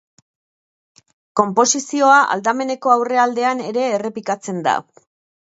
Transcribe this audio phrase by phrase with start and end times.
[1.39, 4.77] Konposizioa aldameneko aurrealdean ere errepikatzen da.